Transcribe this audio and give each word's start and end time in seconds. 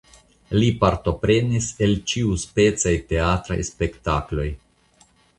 Li 0.61 0.67
partoprenis 0.83 1.67
en 1.87 1.91
ĉiuspecaj 2.13 2.93
teatraj 3.11 3.57
spektakloj. 3.69 4.47